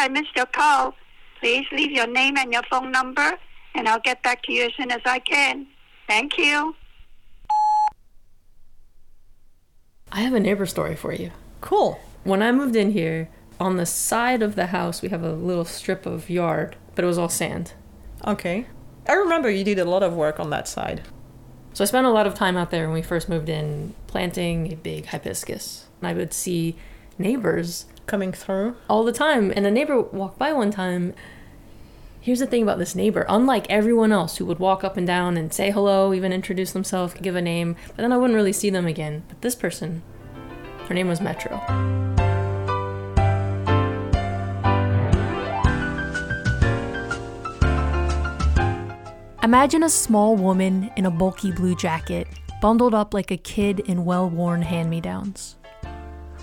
I 0.00 0.08
missed 0.08 0.34
your 0.34 0.46
call. 0.46 0.94
Please 1.40 1.66
leave 1.72 1.90
your 1.90 2.06
name 2.06 2.38
and 2.38 2.50
your 2.52 2.62
phone 2.70 2.90
number, 2.90 3.38
and 3.74 3.86
I'll 3.86 4.00
get 4.00 4.22
back 4.22 4.42
to 4.44 4.52
you 4.52 4.64
as 4.64 4.72
soon 4.74 4.90
as 4.90 5.02
I 5.04 5.18
can. 5.18 5.66
Thank 6.08 6.38
you. 6.38 6.74
I 10.10 10.20
have 10.20 10.32
a 10.32 10.40
neighbor 10.40 10.64
story 10.64 10.96
for 10.96 11.12
you. 11.12 11.30
Cool. 11.60 12.00
When 12.24 12.42
I 12.42 12.50
moved 12.50 12.76
in 12.76 12.92
here, 12.92 13.28
on 13.60 13.76
the 13.76 13.84
side 13.84 14.42
of 14.42 14.56
the 14.56 14.68
house, 14.68 15.02
we 15.02 15.10
have 15.10 15.22
a 15.22 15.32
little 15.32 15.66
strip 15.66 16.06
of 16.06 16.30
yard, 16.30 16.76
but 16.94 17.04
it 17.04 17.06
was 17.06 17.18
all 17.18 17.28
sand. 17.28 17.74
Okay. 18.26 18.66
I 19.06 19.12
remember 19.12 19.50
you 19.50 19.64
did 19.64 19.78
a 19.78 19.84
lot 19.84 20.02
of 20.02 20.14
work 20.14 20.40
on 20.40 20.48
that 20.50 20.66
side. 20.66 21.02
So 21.74 21.84
I 21.84 21.86
spent 21.86 22.06
a 22.06 22.10
lot 22.10 22.26
of 22.26 22.34
time 22.34 22.56
out 22.56 22.70
there 22.70 22.86
when 22.86 22.94
we 22.94 23.02
first 23.02 23.28
moved 23.28 23.50
in 23.50 23.94
planting 24.06 24.72
a 24.72 24.76
big 24.76 25.06
hibiscus. 25.06 25.86
And 26.00 26.08
I 26.08 26.14
would 26.14 26.32
see 26.32 26.76
neighbors 27.18 27.86
Coming 28.06 28.32
through. 28.32 28.76
all 28.88 29.04
the 29.04 29.12
time. 29.12 29.52
And 29.54 29.66
a 29.66 29.70
neighbor 29.70 30.00
walked 30.00 30.38
by 30.38 30.52
one 30.52 30.70
time. 30.70 31.14
Here's 32.20 32.40
the 32.40 32.46
thing 32.46 32.62
about 32.62 32.78
this 32.78 32.94
neighbor. 32.94 33.24
Unlike 33.28 33.70
everyone 33.70 34.12
else 34.12 34.36
who 34.36 34.44
would 34.46 34.58
walk 34.58 34.84
up 34.84 34.96
and 34.96 35.06
down 35.06 35.36
and 35.36 35.52
say 35.54 35.70
hello, 35.70 36.12
even 36.12 36.32
introduce 36.32 36.72
themselves, 36.72 37.14
give 37.14 37.34
a 37.36 37.40
name, 37.40 37.76
but 37.88 37.98
then 37.98 38.12
I 38.12 38.18
wouldn't 38.18 38.36
really 38.36 38.52
see 38.52 38.68
them 38.68 38.86
again. 38.86 39.22
But 39.28 39.40
this 39.40 39.54
person, 39.54 40.02
her 40.88 40.94
name 40.94 41.08
was 41.08 41.20
Metro. 41.20 41.62
Imagine 49.42 49.82
a 49.82 49.88
small 49.88 50.36
woman 50.36 50.90
in 50.96 51.06
a 51.06 51.10
bulky 51.10 51.50
blue 51.50 51.74
jacket, 51.74 52.28
bundled 52.60 52.94
up 52.94 53.14
like 53.14 53.30
a 53.30 53.36
kid 53.36 53.80
in 53.80 54.04
well 54.04 54.28
worn 54.28 54.62
hand 54.62 54.90
me 54.90 55.00
downs. 55.00 55.56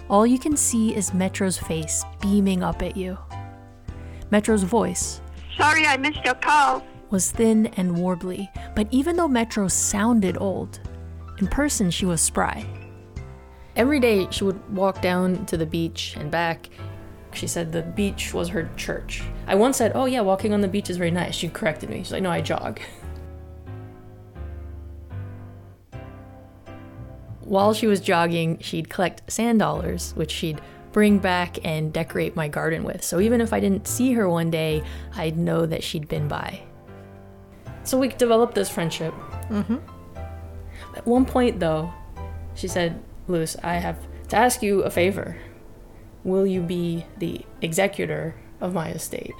All 0.09 0.25
you 0.25 0.39
can 0.39 0.55
see 0.55 0.95
is 0.95 1.13
Metro's 1.13 1.57
face 1.57 2.03
beaming 2.21 2.63
up 2.63 2.81
at 2.81 2.95
you. 2.95 3.17
Metro's 4.31 4.63
voice 4.63 5.21
Sorry 5.57 5.85
I 5.85 5.97
missed 5.97 6.23
your 6.23 6.35
call. 6.35 6.83
was 7.09 7.31
thin 7.31 7.67
and 7.77 7.95
warbly, 7.95 8.47
but 8.75 8.87
even 8.91 9.15
though 9.15 9.27
Metro 9.27 9.67
sounded 9.67 10.37
old, 10.39 10.79
in 11.39 11.47
person 11.47 11.89
she 11.91 12.05
was 12.05 12.21
spry. 12.21 12.65
Every 13.75 13.99
day 13.99 14.27
she 14.31 14.43
would 14.43 14.73
walk 14.73 15.01
down 15.01 15.45
to 15.47 15.57
the 15.57 15.65
beach 15.65 16.15
and 16.17 16.31
back. 16.31 16.69
She 17.33 17.47
said 17.47 17.71
the 17.71 17.83
beach 17.83 18.33
was 18.33 18.49
her 18.49 18.69
church. 18.77 19.23
I 19.45 19.55
once 19.55 19.77
said, 19.77 19.91
Oh, 19.93 20.05
yeah, 20.05 20.21
walking 20.21 20.53
on 20.53 20.61
the 20.61 20.67
beach 20.67 20.89
is 20.89 20.97
very 20.97 21.11
nice. 21.11 21.35
She 21.35 21.49
corrected 21.49 21.89
me. 21.89 21.99
She's 21.99 22.11
like, 22.11 22.23
No, 22.23 22.31
I 22.31 22.41
jog. 22.41 22.79
While 27.47 27.73
she 27.73 27.87
was 27.87 28.01
jogging, 28.01 28.59
she'd 28.59 28.89
collect 28.89 29.31
sand 29.31 29.59
dollars, 29.59 30.11
which 30.17 30.31
she'd 30.31 30.59
bring 30.91 31.17
back 31.17 31.65
and 31.65 31.93
decorate 31.93 32.35
my 32.35 32.49
garden 32.49 32.83
with. 32.83 33.01
So 33.05 33.21
even 33.21 33.39
if 33.39 33.53
I 33.53 33.61
didn't 33.61 33.87
see 33.87 34.11
her 34.13 34.27
one 34.27 34.51
day, 34.51 34.83
I'd 35.15 35.37
know 35.37 35.65
that 35.65 35.81
she'd 35.81 36.09
been 36.09 36.27
by. 36.27 36.61
So 37.85 37.97
we 37.97 38.09
developed 38.09 38.53
this 38.53 38.69
friendship. 38.69 39.13
Mm-hmm. 39.49 39.77
At 40.97 41.05
one 41.05 41.25
point, 41.25 41.61
though, 41.61 41.93
she 42.53 42.67
said, 42.67 43.01
Luz, 43.29 43.55
I 43.63 43.75
have 43.75 43.97
to 44.27 44.35
ask 44.35 44.61
you 44.61 44.81
a 44.83 44.89
favor. 44.89 45.37
Will 46.25 46.45
you 46.45 46.61
be 46.61 47.05
the 47.17 47.45
executor 47.61 48.35
of 48.59 48.73
my 48.73 48.89
estate? 48.89 49.35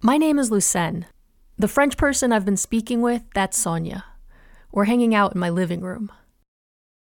My 0.00 0.16
name 0.16 0.38
is 0.38 0.52
Lucenne. 0.52 1.06
The 1.58 1.66
French 1.66 1.96
person 1.96 2.30
I've 2.30 2.44
been 2.44 2.56
speaking 2.56 3.02
with, 3.02 3.22
that's 3.34 3.58
Sonia. 3.58 4.04
We're 4.74 4.86
hanging 4.86 5.14
out 5.14 5.34
in 5.34 5.40
my 5.40 5.50
living 5.50 5.82
room. 5.82 6.10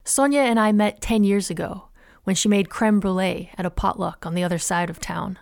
Sonia 0.05 0.41
and 0.41 0.59
I 0.59 0.73
met 0.73 1.01
10 1.01 1.23
years 1.23 1.51
ago 1.51 1.85
when 2.25 2.35
she 2.35 2.49
made 2.49 2.69
creme 2.69 2.99
brulee 2.99 3.53
at 3.57 3.65
a 3.65 3.71
potluck 3.71 4.27
on 4.27 4.35
the 4.35 4.43
other 4.43 4.59
side 4.59 4.91
of 4.91 4.99
town. 4.99 5.39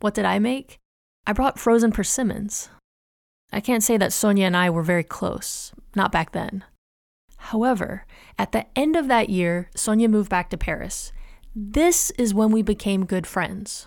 What 0.00 0.12
did 0.12 0.26
I 0.26 0.38
make? 0.38 0.78
I 1.26 1.32
brought 1.32 1.58
frozen 1.58 1.90
persimmons. 1.90 2.68
I 3.50 3.60
can't 3.60 3.82
say 3.82 3.96
that 3.96 4.12
Sonia 4.12 4.44
and 4.44 4.54
I 4.54 4.68
were 4.68 4.82
very 4.82 5.04
close, 5.04 5.72
not 5.96 6.12
back 6.12 6.32
then. 6.32 6.64
However, 7.38 8.04
at 8.38 8.52
the 8.52 8.66
end 8.76 8.94
of 8.94 9.08
that 9.08 9.30
year, 9.30 9.70
Sonia 9.74 10.10
moved 10.10 10.28
back 10.28 10.50
to 10.50 10.58
Paris. 10.58 11.12
This 11.56 12.10
is 12.18 12.34
when 12.34 12.50
we 12.52 12.60
became 12.60 13.06
good 13.06 13.26
friends. 13.26 13.86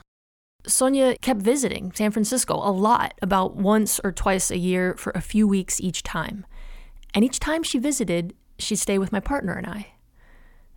Sonia 0.66 1.16
kept 1.20 1.44
visiting 1.44 1.92
San 1.92 2.10
Francisco 2.10 2.56
a 2.56 2.74
lot, 2.74 3.14
about 3.22 3.56
once 3.56 4.00
or 4.04 4.12
twice 4.12 4.50
a 4.50 4.58
year 4.58 4.96
for 4.96 5.12
a 5.14 5.22
few 5.22 5.48
weeks 5.48 5.80
each 5.80 6.02
time. 6.02 6.44
And 7.16 7.24
each 7.24 7.40
time 7.40 7.64
she 7.64 7.80
visited, 7.80 8.36
she'd 8.60 8.76
stay 8.76 9.00
with 9.00 9.14
my 9.14 9.22
partner 9.22 9.54
and 9.54 9.66
I. 9.66 9.88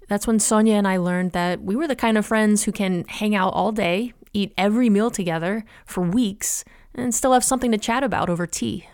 That's 0.08 0.26
when 0.26 0.38
Sonia 0.38 0.74
and 0.74 0.86
I 0.86 0.96
learned 0.96 1.32
that 1.32 1.60
we 1.60 1.76
were 1.76 1.88
the 1.88 1.96
kind 1.96 2.16
of 2.16 2.24
friends 2.24 2.62
who 2.62 2.72
can 2.72 3.04
hang 3.08 3.34
out 3.34 3.52
all 3.52 3.72
day, 3.72 4.14
eat 4.32 4.54
every 4.56 4.88
meal 4.88 5.10
together 5.10 5.64
for 5.84 6.00
weeks, 6.02 6.64
and 6.94 7.14
still 7.14 7.32
have 7.32 7.44
something 7.44 7.72
to 7.72 7.78
chat 7.78 8.02
about 8.04 8.30
over 8.30 8.46
tea. 8.46 8.88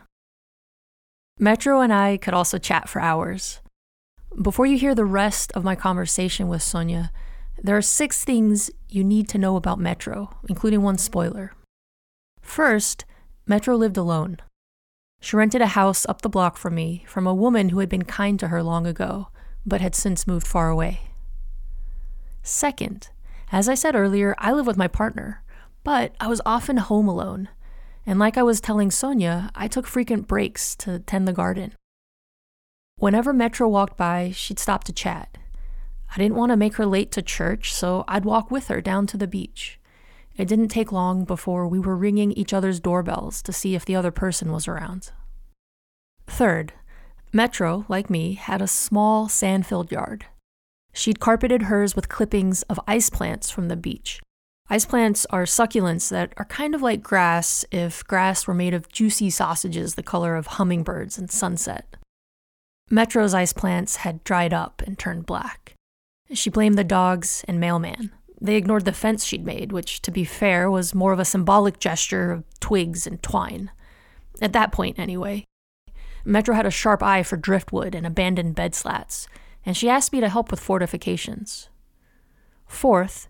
Metro 1.39 1.81
and 1.81 1.93
I 1.93 2.17
could 2.17 2.35
also 2.35 2.59
chat 2.59 2.89
for 2.89 3.01
hours. 3.01 3.61
Before 4.41 4.67
you 4.67 4.79
hear 4.79 4.95
the 4.95 5.05
rest 5.05 5.53
of 5.53 5.65
my 5.65 5.77
conversation 5.77 6.49
with 6.49 6.63
Sonia, 6.63 7.13
there 7.63 7.77
are 7.77 7.83
six 7.83 8.25
things 8.25 8.71
you 8.89 9.05
need 9.05 9.29
to 9.29 9.39
know 9.39 9.57
about 9.57 9.79
Metro, 9.79 10.37
including 10.49 10.83
one 10.83 10.99
spoiler. 10.99 11.53
First, 12.41 13.05
Metro 13.47 13.77
lived 13.77 13.97
alone. 13.97 14.39
She 15.25 15.37
rented 15.37 15.63
a 15.63 15.69
house 15.69 16.05
up 16.07 16.21
the 16.21 16.29
block 16.29 16.59
from 16.59 16.75
me 16.75 17.03
from 17.09 17.27
a 17.27 17.33
woman 17.33 17.71
who 17.71 17.79
had 17.79 17.89
been 17.89 18.05
kind 18.05 18.39
to 18.41 18.49
her 18.49 18.63
long 18.63 18.87
ago, 18.87 19.29
but 19.65 19.81
had 19.81 19.95
since 19.95 20.27
moved 20.27 20.47
far 20.47 20.69
away. 20.69 21.01
Second, 22.43 23.09
as 23.51 23.67
I 23.67 23.75
said 23.75 23.97
earlier, 23.97 24.35
I 24.37 24.53
live 24.53 24.67
with 24.67 24.77
my 24.77 24.87
partner, 24.87 25.43
but 25.83 26.15
I 26.21 26.27
was 26.27 26.43
often 26.45 26.77
home 26.77 27.09
alone. 27.09 27.49
And 28.05 28.19
like 28.19 28.37
I 28.37 28.43
was 28.43 28.61
telling 28.61 28.91
Sonia, 28.91 29.51
I 29.55 29.67
took 29.67 29.87
frequent 29.87 30.29
breaks 30.29 30.77
to 30.77 30.99
tend 30.99 31.27
the 31.27 31.33
garden. 31.33 31.73
Whenever 32.97 33.33
Metro 33.33 33.67
walked 33.67 33.97
by, 33.97 34.31
she'd 34.31 34.59
stop 34.59 34.85
to 34.85 34.93
chat. 34.93 35.39
I 36.15 36.19
didn't 36.19 36.37
want 36.37 36.51
to 36.51 36.57
make 36.59 36.75
her 36.75 36.85
late 36.85 37.11
to 37.13 37.23
church, 37.23 37.73
so 37.73 38.05
I'd 38.07 38.27
walk 38.27 38.51
with 38.51 38.69
her 38.69 38.83
down 38.83 39.07
to 39.07 39.17
the 39.17 39.27
beach. 39.27 39.81
It 40.37 40.49
didn't 40.49 40.69
take 40.69 40.91
long 40.91 41.25
before 41.25 41.69
we 41.69 41.79
were 41.79 41.97
ringing 41.97 42.33
each 42.33 42.53
other's 42.53 42.81
doorbells 42.81 43.43
to 43.43 43.53
see 43.53 43.75
if 43.75 43.85
the 43.85 43.97
other 43.97 44.11
person 44.11 44.51
was 44.51 44.67
around. 44.67 45.13
Third, 46.27 46.73
Metro, 47.33 47.85
like 47.89 48.09
me, 48.09 48.35
had 48.35 48.63
a 48.63 48.69
small 48.69 49.29
sand 49.29 49.67
filled 49.67 49.91
yard. 49.91 50.27
She'd 50.93 51.19
carpeted 51.19 51.63
hers 51.63 51.97
with 51.97 52.09
clippings 52.09 52.63
of 52.63 52.79
ice 52.87 53.11
plants 53.11 53.51
from 53.51 53.69
the 53.69 53.77
beach. 53.77 54.21
Ice 54.71 54.87
plants 54.87 55.27
are 55.31 55.43
succulents 55.43 56.09
that 56.11 56.33
are 56.37 56.47
kind 56.47 56.75
of 56.75 56.83
like 56.83 57.03
grass 57.03 57.65
if 57.71 58.05
grass 58.07 58.47
were 58.47 58.55
made 58.55 58.73
of 58.73 58.89
juicy 58.89 59.31
sausages 59.31 59.95
the 59.95 60.03
color 60.03 60.37
of 60.37 60.47
hummingbirds 60.47 61.19
and 61.19 61.31
sunset. 61.31 61.97
Metro's 62.91 63.35
ice 63.35 63.53
plants 63.53 63.97
had 63.97 64.25
dried 64.25 64.55
up 64.55 64.83
and 64.87 64.99
turned 64.99 65.27
black. 65.27 65.75
She 66.33 66.51
blamed 66.51 66.79
the 66.79 66.85
dogs 66.85 67.45
and 67.47 67.61
mailman. 67.61 68.11
They 68.41 68.57
ignored 68.57 68.85
the 68.85 68.93
fence 68.93 69.25
she'd 69.25 69.45
made, 69.45 69.73
which, 69.73 70.03
to 70.03 70.11
be 70.11 70.25
fair, 70.25 70.71
was 70.71 70.95
more 70.95 71.13
of 71.13 71.19
a 71.19 71.25
symbolic 71.25 71.79
gesture 71.79 72.33
of 72.33 72.45
twigs 72.61 73.07
and 73.07 73.23
twine. 73.23 73.71
At 74.43 74.53
that 74.53 74.73
point, 74.73 74.99
anyway. 74.99 75.45
Metro 76.25 76.55
had 76.55 76.67
a 76.67 76.71
sharp 76.71 77.03
eye 77.03 77.23
for 77.23 77.37
driftwood 77.37 77.95
and 77.95 78.07
abandoned 78.07 78.55
bed 78.55 78.75
slats, 78.75 79.29
and 79.65 79.77
she 79.77 79.89
asked 79.89 80.13
me 80.13 80.21
to 80.21 80.29
help 80.29 80.51
with 80.51 80.61
fortifications. 80.61 81.69
Fourth, 82.67 83.29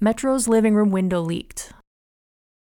Metro's 0.00 0.48
living 0.48 0.74
room 0.74 0.90
window 0.90 1.20
leaked. 1.20 1.72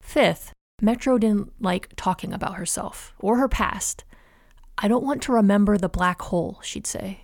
Fifth, 0.01 0.53
Metro 0.81 1.19
didn't 1.19 1.53
like 1.61 1.93
talking 1.97 2.33
about 2.33 2.55
herself 2.55 3.15
or 3.19 3.39
her 3.39 3.49
past. 3.49 4.05
I 4.79 4.89
don't 4.89 5.05
want 5.05 5.23
to 5.23 5.33
remember 5.33 5.77
the 5.77 5.89
black 5.89 6.23
hole, 6.23 6.61
she'd 6.63 6.87
say. 6.87 7.23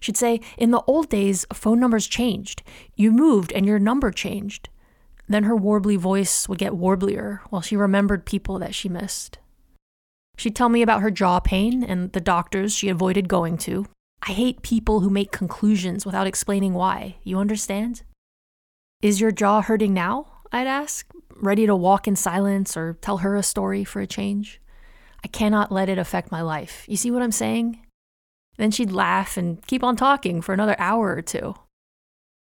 She'd 0.00 0.16
say, 0.16 0.40
In 0.56 0.70
the 0.70 0.82
old 0.86 1.08
days, 1.08 1.46
phone 1.52 1.80
numbers 1.80 2.06
changed. 2.06 2.62
You 2.94 3.10
moved 3.10 3.52
and 3.52 3.66
your 3.66 3.78
number 3.78 4.10
changed. 4.10 4.68
Then 5.28 5.44
her 5.44 5.56
warbly 5.56 5.98
voice 5.98 6.48
would 6.48 6.58
get 6.58 6.72
warblier 6.72 7.40
while 7.50 7.62
she 7.62 7.76
remembered 7.76 8.26
people 8.26 8.58
that 8.58 8.74
she 8.74 8.88
missed. 8.88 9.38
She'd 10.36 10.54
tell 10.54 10.68
me 10.68 10.82
about 10.82 11.02
her 11.02 11.10
jaw 11.10 11.40
pain 11.40 11.82
and 11.82 12.12
the 12.12 12.20
doctors 12.20 12.74
she 12.74 12.88
avoided 12.88 13.28
going 13.28 13.56
to. 13.58 13.86
I 14.22 14.32
hate 14.32 14.62
people 14.62 15.00
who 15.00 15.10
make 15.10 15.32
conclusions 15.32 16.04
without 16.04 16.26
explaining 16.26 16.74
why. 16.74 17.16
You 17.22 17.38
understand? 17.38 18.02
Is 19.02 19.20
your 19.20 19.30
jaw 19.30 19.62
hurting 19.62 19.94
now? 19.94 20.26
I'd 20.52 20.66
ask, 20.66 21.06
ready 21.34 21.66
to 21.66 21.76
walk 21.76 22.06
in 22.06 22.16
silence 22.16 22.76
or 22.76 22.98
tell 23.00 23.18
her 23.18 23.36
a 23.36 23.42
story 23.42 23.84
for 23.84 24.00
a 24.00 24.06
change. 24.06 24.60
I 25.24 25.28
cannot 25.28 25.72
let 25.72 25.88
it 25.88 25.98
affect 25.98 26.30
my 26.30 26.42
life. 26.42 26.84
You 26.86 26.96
see 26.96 27.10
what 27.10 27.22
I'm 27.22 27.32
saying? 27.32 27.80
Then 28.56 28.70
she'd 28.70 28.92
laugh 28.92 29.36
and 29.36 29.64
keep 29.66 29.84
on 29.84 29.96
talking 29.96 30.40
for 30.40 30.52
another 30.52 30.76
hour 30.78 31.14
or 31.14 31.22
two. 31.22 31.54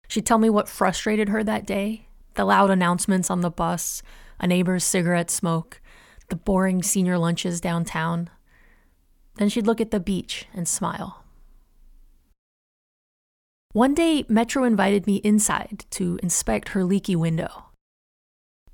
She'd 0.08 0.26
tell 0.26 0.38
me 0.38 0.50
what 0.50 0.68
frustrated 0.68 1.28
her 1.28 1.42
that 1.44 1.66
day 1.66 2.08
the 2.34 2.44
loud 2.44 2.68
announcements 2.68 3.30
on 3.30 3.42
the 3.42 3.50
bus, 3.50 4.02
a 4.40 4.46
neighbor's 4.46 4.82
cigarette 4.82 5.30
smoke, 5.30 5.80
the 6.30 6.36
boring 6.36 6.82
senior 6.82 7.16
lunches 7.16 7.60
downtown. 7.60 8.28
Then 9.36 9.48
she'd 9.48 9.66
look 9.66 9.80
at 9.80 9.92
the 9.92 10.00
beach 10.00 10.46
and 10.52 10.66
smile. 10.66 11.24
One 13.72 13.94
day, 13.94 14.24
Metro 14.28 14.64
invited 14.64 15.06
me 15.06 15.16
inside 15.16 15.84
to 15.90 16.18
inspect 16.22 16.70
her 16.70 16.84
leaky 16.84 17.16
window. 17.16 17.66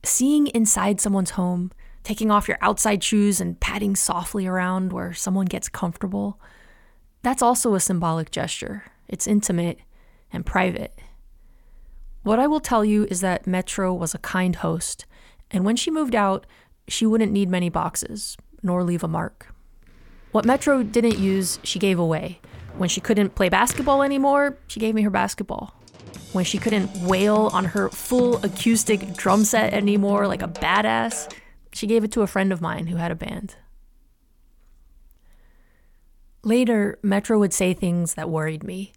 Seeing 0.03 0.47
inside 0.49 1.01
someone's 1.01 1.31
home, 1.31 1.73
taking 2.03 2.31
off 2.31 2.49
your 2.49 2.59
outside 2.61 3.03
shoes 3.03 3.41
and 3.41 3.61
patting 3.61 3.97
softly 3.97 4.47
around 4.47 4.93
where 4.93 5.13
someone 5.13 5.47
gets 5.47 5.69
comfortable, 5.69 6.39
that's 7.23 7.43
also 7.43 7.75
a 7.75 7.81
symbolic 7.81 8.31
gesture. 8.31 8.85
It's 9.09 9.27
intimate 9.27 9.79
and 10.33 10.47
private. 10.47 10.99
What 12.23 12.39
I 12.39 12.47
will 12.47 12.61
tell 12.61 12.85
you 12.85 13.07
is 13.11 13.21
that 13.21 13.47
Metro 13.47 13.93
was 13.93 14.15
a 14.15 14.19
kind 14.19 14.57
host, 14.57 15.07
and 15.51 15.65
when 15.65 15.77
she 15.77 15.91
moved 15.91 16.15
out, 16.15 16.47
she 16.87 17.07
wouldn't 17.07 17.33
need 17.33 17.49
many 17.49 17.69
boxes, 17.69 18.37
nor 18.63 18.85
leave 18.85 19.03
a 19.03 19.09
mark. 19.09 19.55
What 20.33 20.45
Metro 20.45 20.83
didn't 20.83 21.19
use, 21.19 21.59
she 21.63 21.79
gave 21.79 21.99
away. 21.99 22.41
When 22.77 22.89
she 22.89 23.01
couldn't 23.01 23.35
play 23.35 23.49
basketball 23.49 24.03
anymore, 24.03 24.57
she 24.67 24.81
gave 24.81 24.95
me 24.95 25.03
her 25.03 25.11
basketball. 25.11 25.75
When 26.33 26.45
she 26.45 26.59
couldn't 26.59 26.95
wail 27.03 27.51
on 27.53 27.65
her 27.65 27.89
full 27.89 28.37
acoustic 28.45 29.15
drum 29.15 29.45
set 29.45 29.73
anymore 29.73 30.29
like 30.29 30.43
a 30.43 30.49
badass, 30.49 31.33
she 31.73 31.87
gave 31.87 32.05
it 32.05 32.13
to 32.13 32.23
a 32.23 32.27
friend 32.27 32.53
of 32.53 32.61
mine 32.61 32.87
who 32.87 32.97
had 32.97 33.11
a 33.11 33.17
band. 33.17 33.57
Later, 36.43 36.99
Metro 37.03 37.39
would 37.39 37.53
say 37.53 37.75
things 37.75 38.15
that 38.15 38.31
worried 38.31 38.65
me. 38.65 38.93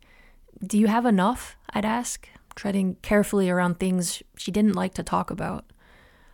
Do 0.65 0.77
you 0.77 0.87
have 0.87 1.05
enough? 1.05 1.57
I'd 1.71 1.83
ask, 1.83 2.29
treading 2.55 2.95
carefully 3.01 3.49
around 3.49 3.79
things 3.79 4.23
she 4.37 4.51
didn't 4.51 4.75
like 4.75 4.93
to 4.93 5.03
talk 5.03 5.29
about. 5.29 5.65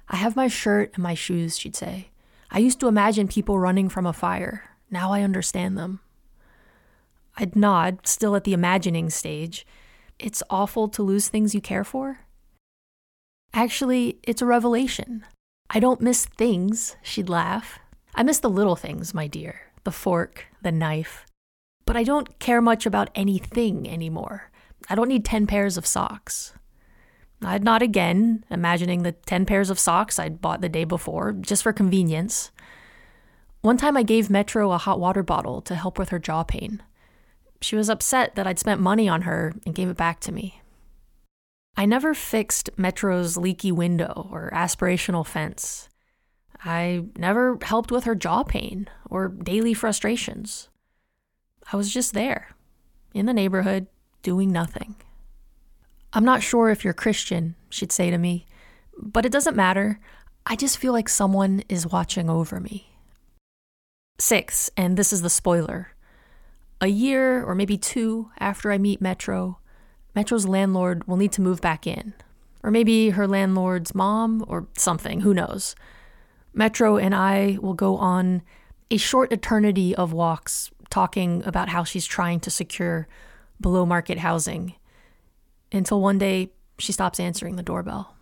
I 0.07 0.17
have 0.17 0.35
my 0.35 0.47
shirt 0.47 0.91
and 0.94 1.03
my 1.03 1.15
shoes, 1.15 1.57
she'd 1.57 1.75
say. 1.75 2.09
I 2.51 2.59
used 2.59 2.79
to 2.81 2.88
imagine 2.88 3.27
people 3.27 3.57
running 3.57 3.89
from 3.89 4.06
a 4.06 4.13
fire. 4.13 4.69
Now 4.91 5.11
I 5.11 5.21
understand 5.21 5.77
them. 5.77 6.00
I'd 7.38 7.56
nod, 7.56 8.06
still 8.06 8.35
at 8.35 8.44
the 8.44 8.53
imagining 8.53 9.09
stage. 9.09 9.65
It's 10.19 10.44
awful 10.50 10.89
to 10.89 11.03
lose 11.03 11.27
things 11.27 11.56
you 11.56 11.61
care 11.61 11.83
for? 11.83 12.19
Actually, 13.53 14.19
it's 14.23 14.41
a 14.41 14.45
revelation. 14.45 15.25
I 15.71 15.79
don't 15.79 16.01
miss 16.01 16.25
things, 16.25 16.97
she'd 17.01 17.29
laugh. 17.29 17.79
I 18.13 18.21
miss 18.21 18.39
the 18.39 18.50
little 18.50 18.75
things, 18.75 19.13
my 19.13 19.25
dear 19.27 19.69
the 19.89 19.94
fork, 19.94 20.45
the 20.62 20.71
knife. 20.71 21.25
But 21.88 21.97
I 21.97 22.03
don't 22.03 22.38
care 22.38 22.62
much 22.62 22.86
about 22.86 23.09
anything 23.15 23.89
anymore. 23.89 24.51
I 24.88 24.94
don't 24.94 25.07
need 25.07 25.25
10 25.25 25.47
pairs 25.47 25.77
of 25.77 25.88
socks. 25.88 26.53
I'd 27.41 27.63
nod 27.63 27.81
again, 27.81 28.45
imagining 28.51 29.01
the 29.01 29.13
10 29.13 29.47
pairs 29.47 29.71
of 29.71 29.80
socks 29.80 30.19
I'd 30.19 30.41
bought 30.41 30.62
the 30.62 30.69
day 30.69 30.83
before, 30.83 31.31
just 31.31 31.63
for 31.63 31.74
convenience. 31.74 32.51
One 33.62 33.77
time 33.77 33.97
I 33.97 34.03
gave 34.03 34.30
Metro 34.30 34.71
a 34.71 34.77
hot 34.77 35.00
water 35.00 35.24
bottle 35.24 35.59
to 35.63 35.74
help 35.74 35.97
with 35.97 36.09
her 36.09 36.19
jaw 36.19 36.44
pain. 36.44 36.83
She 37.59 37.75
was 37.75 37.89
upset 37.89 38.35
that 38.35 38.45
I'd 38.45 38.59
spent 38.59 38.80
money 38.80 39.09
on 39.09 39.24
her 39.24 39.56
and 39.65 39.74
gave 39.74 39.89
it 39.89 39.97
back 39.97 40.19
to 40.19 40.31
me. 40.31 40.62
I 41.75 41.88
never 41.88 42.13
fixed 42.13 42.69
Metro's 42.77 43.38
leaky 43.38 43.71
window 43.71 44.30
or 44.31 44.51
aspirational 44.53 45.25
fence. 45.25 45.88
I 46.63 47.06
never 47.17 47.57
helped 47.61 47.91
with 47.91 48.03
her 48.03 48.15
jaw 48.15 48.44
pain 48.44 48.88
or 49.09 49.29
daily 49.29 49.73
frustrations. 49.73 50.69
I 51.71 51.77
was 51.77 51.94
just 51.94 52.13
there, 52.13 52.56
in 53.13 53.25
the 53.25 53.33
neighborhood, 53.33 53.88
doing 54.23 54.51
nothing. 54.51 54.95
I'm 56.11 56.25
not 56.25 56.44
sure 56.44 56.69
if 56.69 56.83
you're 56.83 56.94
Christian, 56.94 57.56
she'd 57.69 57.91
say 57.91 58.09
to 58.09 58.17
me, 58.17 58.45
but 58.97 59.25
it 59.25 59.31
doesn't 59.31 59.56
matter. 59.56 60.00
I 60.45 60.56
just 60.56 60.77
feel 60.77 60.91
like 60.91 61.07
someone 61.07 61.63
is 61.69 61.88
watching 61.88 62.29
over 62.29 62.59
me. 62.59 62.89
Six, 64.17 64.69
and 64.75 64.97
this 64.97 65.13
is 65.13 65.21
the 65.21 65.29
spoiler. 65.29 65.89
A 66.81 66.88
year 66.88 67.44
or 67.44 67.56
maybe 67.56 67.77
two 67.77 68.31
after 68.39 68.71
I 68.71 68.77
meet 68.77 69.01
Metro, 69.01 69.59
Metro's 70.15 70.47
landlord 70.47 71.07
will 71.07 71.17
need 71.17 71.31
to 71.33 71.41
move 71.41 71.61
back 71.61 71.85
in. 71.85 72.13
Or 72.63 72.71
maybe 72.71 73.11
her 73.11 73.27
landlord's 73.27 73.95
mom 73.95 74.44
or 74.47 74.67
something, 74.77 75.21
who 75.21 75.33
knows. 75.33 75.75
Metro 76.54 76.98
and 76.98 77.13
I 77.13 77.57
will 77.62 77.74
go 77.74 77.98
on 77.98 78.42
a 78.92 78.98
short 78.98 79.31
eternity 79.31 79.96
of 79.96 80.13
walks 80.13 80.72
talking 80.90 81.44
about 81.46 81.69
how 81.69 81.84
she's 81.84 82.06
trying 82.06 82.40
to 82.42 82.50
secure 82.50 83.07
below 83.62 83.86
market 83.86 84.19
housing 84.19 84.74
until 85.72 86.01
one 86.01 86.18
day 86.18 86.50
she 86.78 86.92
stops 86.92 87.19
answering 87.19 87.56
the 87.56 87.63
doorbell. 87.63 88.16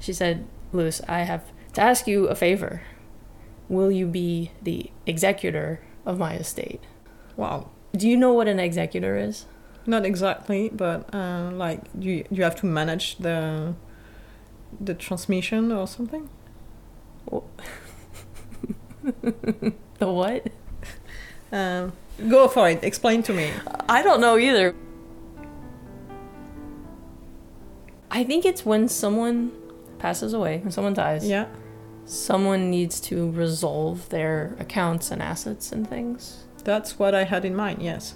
She 0.00 0.12
said, 0.12 0.46
Lewis, 0.72 1.00
I 1.08 1.20
have 1.20 1.44
to 1.72 1.80
ask 1.80 2.06
you 2.06 2.26
a 2.26 2.34
favor. 2.34 2.82
Will 3.68 3.90
you 3.90 4.06
be 4.06 4.50
the 4.62 4.90
executor 5.06 5.80
of 6.04 6.18
my 6.18 6.34
estate? 6.34 6.82
Wow. 7.36 7.70
Do 7.92 8.08
you 8.08 8.16
know 8.16 8.32
what 8.32 8.48
an 8.48 8.60
executor 8.60 9.16
is? 9.16 9.46
Not 9.86 10.06
exactly, 10.06 10.70
but 10.70 11.14
uh, 11.14 11.50
like 11.52 11.80
you 11.98 12.24
you 12.30 12.42
have 12.42 12.56
to 12.56 12.66
manage 12.66 13.16
the 13.18 13.74
the 14.80 14.94
transmission 14.94 15.70
or 15.72 15.86
something. 15.86 16.28
the 19.12 19.74
what? 20.00 20.48
Um, 21.52 21.92
go 22.28 22.48
for 22.48 22.68
it. 22.68 22.82
Explain 22.82 23.22
to 23.24 23.32
me. 23.32 23.50
I 23.88 24.02
don't 24.02 24.20
know 24.20 24.38
either. 24.38 24.74
I 28.10 28.24
think 28.24 28.44
it's 28.44 28.64
when 28.64 28.88
someone 28.88 29.52
passes 29.98 30.32
away, 30.32 30.58
when 30.58 30.70
someone 30.70 30.94
dies. 30.94 31.26
Yeah. 31.26 31.46
Someone 32.06 32.70
needs 32.70 33.00
to 33.00 33.30
resolve 33.30 34.08
their 34.10 34.56
accounts 34.58 35.10
and 35.10 35.22
assets 35.22 35.72
and 35.72 35.88
things. 35.88 36.44
That's 36.62 36.98
what 36.98 37.14
I 37.14 37.24
had 37.24 37.44
in 37.44 37.56
mind. 37.56 37.82
Yes. 37.82 38.14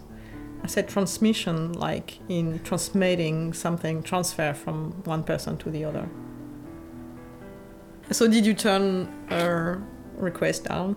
I 0.62 0.66
said 0.66 0.88
transmission, 0.88 1.72
like 1.72 2.18
in 2.28 2.60
transmitting 2.64 3.52
something, 3.52 4.02
transfer 4.02 4.52
from 4.52 4.92
one 5.04 5.22
person 5.22 5.56
to 5.58 5.70
the 5.70 5.84
other. 5.84 6.08
So, 8.10 8.26
did 8.26 8.46
you 8.46 8.54
turn 8.54 9.08
her 9.28 9.82
request 10.16 10.64
down? 10.64 10.96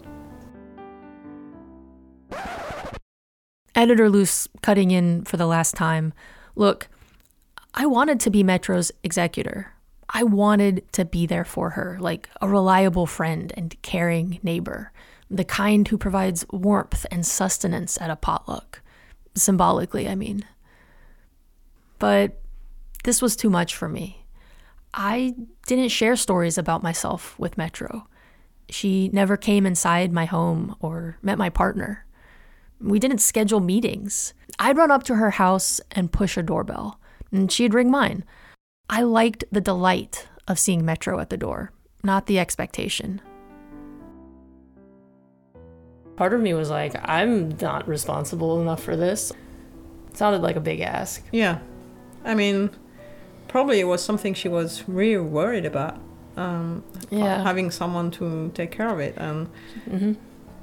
Editor 3.76 4.10
Luce 4.10 4.48
cutting 4.62 4.92
in 4.92 5.24
for 5.24 5.38
the 5.38 5.48
last 5.48 5.76
time. 5.76 6.14
Look, 6.56 6.88
I 7.74 7.86
wanted 7.86 8.20
to 8.22 8.30
be 8.30 8.44
Metro's 8.44 8.92
executor. 9.04 9.74
I 10.10 10.24
wanted 10.24 10.92
to 10.94 11.06
be 11.06 11.26
there 11.26 11.46
for 11.46 11.72
her, 11.72 11.98
like 12.00 12.30
a 12.42 12.50
reliable 12.50 13.06
friend 13.06 13.54
and 13.56 13.82
caring 13.82 14.40
neighbor, 14.44 14.92
the 15.30 15.46
kind 15.46 15.88
who 15.88 15.98
provides 15.98 16.46
warmth 16.52 17.06
and 17.10 17.26
sustenance 17.26 18.00
at 18.02 18.10
a 18.10 18.18
potluck. 18.18 18.81
Symbolically, 19.36 20.08
I 20.08 20.16
mean. 20.16 20.46
But 22.00 22.42
this 23.04 23.22
was 23.22 23.36
too 23.36 23.50
much 23.50 23.76
for 23.76 23.88
me. 23.88 24.26
I 24.94 25.36
didn't 25.68 25.90
share 25.90 26.16
stories 26.16 26.58
about 26.58 26.84
myself 26.84 27.38
with 27.40 27.58
Metro. 27.58 28.08
She 28.70 29.10
never 29.14 29.38
came 29.38 29.66
inside 29.66 30.12
my 30.12 30.26
home 30.26 30.76
or 30.80 31.18
met 31.22 31.38
my 31.38 31.50
partner. 31.50 32.06
We 32.80 33.00
didn't 33.00 33.20
schedule 33.20 33.60
meetings. 33.60 34.34
I'd 34.60 34.78
run 34.78 34.92
up 34.92 35.04
to 35.04 35.16
her 35.16 35.32
house 35.32 35.80
and 35.92 36.12
push 36.12 36.36
a 36.36 36.44
doorbell, 36.44 37.00
and 37.32 37.52
she'd 37.52 37.74
ring 37.74 37.92
mine. 37.92 38.24
I 38.90 39.04
liked 39.04 39.44
the 39.52 39.62
delight 39.62 40.28
of 40.48 40.60
seeing 40.60 40.84
Metro 40.84 41.20
at 41.20 41.30
the 41.30 41.38
door, 41.38 41.72
not 42.04 42.26
the 42.26 42.40
expectation. 42.40 43.22
Part 46.16 46.34
of 46.34 46.42
me 46.42 46.54
was 46.54 46.70
like, 46.70 46.96
I'm 47.04 47.58
not 47.62 47.88
responsible 47.88 48.62
enough 48.62 48.84
for 48.84 48.96
this. 48.96 49.32
It 50.10 50.18
sounded 50.18 50.42
like 50.42 50.56
a 50.56 50.60
big 50.60 50.82
ask. 50.82 51.24
Yeah. 51.32 51.60
I 52.24 52.36
mean, 52.36 52.70
probably 53.48 53.80
it 53.80 53.86
was 53.86 54.04
something 54.04 54.34
she 54.34 54.50
was 54.50 54.84
really 54.88 55.24
worried 55.24 55.66
about. 55.66 56.00
Um, 56.38 56.84
Yeah. 57.10 57.42
Having 57.44 57.72
someone 57.72 58.12
to 58.12 58.52
take 58.54 58.72
care 58.72 58.90
of 58.90 59.00
it. 59.00 59.16
And 59.18 59.48
hmm 59.90 60.14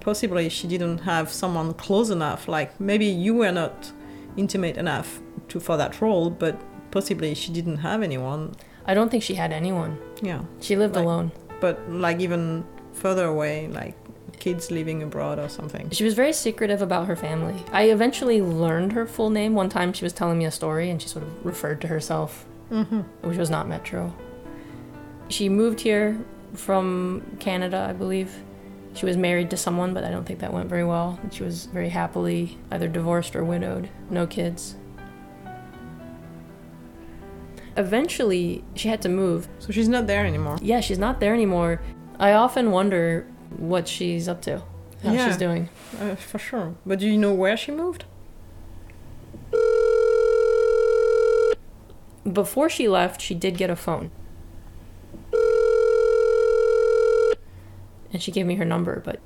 possibly 0.01 0.49
she 0.49 0.67
didn't 0.69 0.99
have 0.99 1.31
someone 1.31 1.75
close 1.75 2.09
enough. 2.09 2.47
Like 2.49 2.79
maybe 2.81 3.05
you 3.05 3.35
were 3.35 3.51
not 3.53 3.93
intimate 4.37 4.77
enough 4.79 5.21
to 5.49 5.59
for 5.61 5.77
that 5.77 6.01
role, 6.01 6.31
but 6.31 6.57
possibly 6.93 7.35
she 7.35 7.53
didn't 7.53 7.79
have 7.79 8.03
anyone. 8.03 8.55
I 8.87 8.95
don't 8.95 9.11
think 9.11 9.23
she 9.25 9.35
had 9.35 9.53
anyone. 9.53 9.99
Yeah. 10.23 10.43
She 10.61 10.77
lived 10.77 10.95
Like- 10.95 11.05
alone. 11.05 11.33
But 11.61 11.91
like 11.91 12.21
even 12.21 12.65
further 12.93 13.27
away, 13.27 13.67
like 13.69 13.97
kids 14.39 14.71
living 14.71 15.03
abroad 15.03 15.39
or 15.39 15.49
something. 15.49 15.91
She 15.91 16.05
was 16.05 16.15
very 16.15 16.33
secretive 16.33 16.81
about 16.83 17.07
her 17.07 17.17
family. 17.17 17.63
I 17.73 17.91
eventually 17.91 18.41
learned 18.43 18.93
her 18.93 19.07
full 19.07 19.31
name. 19.31 19.55
One 19.55 19.69
time 19.69 19.93
she 19.93 20.05
was 20.05 20.13
telling 20.13 20.39
me 20.39 20.45
a 20.47 20.51
story 20.51 20.91
and 20.91 21.01
she 21.01 21.09
sort 21.09 21.25
of 21.25 21.45
referred 21.47 21.81
to 21.83 21.87
herself, 21.89 22.45
Mm-hmm. 22.71 23.01
which 23.27 23.39
was 23.39 23.49
not 23.51 23.67
Metro. 23.69 24.15
She 25.29 25.49
moved 25.49 25.81
here 25.81 26.19
from 26.55 27.23
Canada, 27.41 27.87
I 27.89 27.93
believe. 27.93 28.31
She 28.95 29.07
was 29.07 29.17
married 29.17 29.51
to 29.51 29.57
someone, 29.57 29.95
but 29.95 30.05
I 30.05 30.11
don't 30.11 30.25
think 30.25 30.41
that 30.41 30.53
went 30.53 30.69
very 30.69 30.85
well. 30.85 31.19
She 31.31 31.43
was 31.45 31.67
very 31.67 31.89
happily 31.91 32.59
either 32.71 32.89
divorced 32.89 33.37
or 33.37 33.45
widowed, 33.45 33.89
no 34.11 34.27
kids. 34.27 34.77
Eventually, 37.77 38.65
she 38.75 38.89
had 38.89 39.01
to 39.03 39.09
move. 39.09 39.49
So 39.61 39.73
she's 39.73 39.89
not 39.89 40.07
there 40.07 40.27
anymore. 40.27 40.59
Yeah, 40.61 40.81
she's 40.81 40.99
not 40.99 41.21
there 41.21 41.33
anymore. 41.35 41.81
I 42.19 42.33
often 42.33 42.71
wonder 42.73 43.27
what 43.57 43.89
she's 43.89 44.29
up 44.29 44.43
to, 44.43 44.63
how 45.03 45.13
Yeah. 45.13 45.29
she's 45.29 45.37
doing. 45.37 45.69
Uh, 46.01 46.15
for 46.15 46.39
sure. 46.39 46.75
But 46.87 46.99
do 46.99 47.07
you 47.07 47.17
know 47.19 47.33
where 47.35 47.57
she 47.57 47.73
moved? 47.73 48.05
before 52.31 52.69
she 52.69 52.89
left, 52.89 53.21
she 53.23 53.35
did 53.35 53.57
get 53.57 53.71
a 53.71 53.77
phone. 53.77 54.11
And 58.13 58.23
she 58.23 58.31
gave 58.33 58.47
me 58.47 58.57
her 58.57 58.65
number, 58.65 59.01
but 59.05 59.21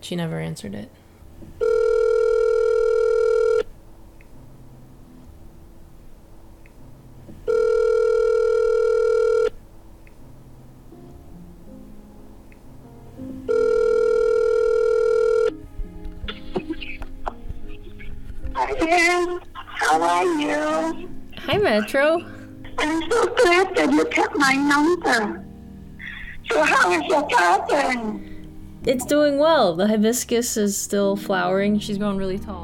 she 0.00 0.16
never 0.16 0.38
answered 0.40 0.74
it. 0.74 0.90
Hi, 18.88 19.38
How 19.64 20.00
are 20.00 20.24
you? 20.38 21.10
Hi, 21.38 21.58
Metro. 21.58 22.24
I'm 22.78 23.10
so 23.10 23.26
glad 23.34 23.74
that 23.74 23.90
you 23.90 24.04
kept 24.04 24.36
my 24.36 24.52
number. 24.52 25.44
So 26.48 26.62
how 26.62 26.92
is 26.92 27.02
your 27.08 27.26
garden? 27.26 28.78
It's 28.84 29.04
doing 29.04 29.38
well. 29.38 29.74
The 29.74 29.88
hibiscus 29.88 30.56
is 30.56 30.76
still 30.76 31.16
flowering. 31.16 31.80
She's 31.80 31.98
grown 31.98 32.16
really 32.16 32.38
tall. 32.38 32.55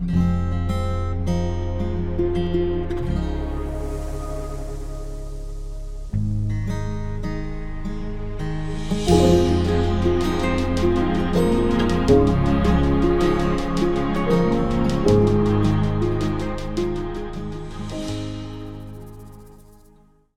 Mm-hmm. 0.00 0.37